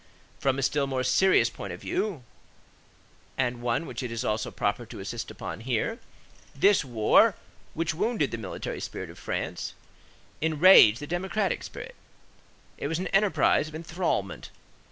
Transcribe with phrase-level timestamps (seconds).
[0.39, 2.23] From a still more serious point of view,
[3.37, 5.99] and one which it is also proper to insist upon here,
[6.55, 7.35] this war,
[7.75, 9.75] which wounded the military spirit of France,
[10.41, 11.93] enraged the democratic spirit.
[12.79, 14.49] It was an enterprise of enthralment.